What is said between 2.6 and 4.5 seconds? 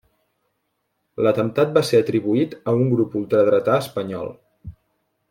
a un grup ultradretà espanyol.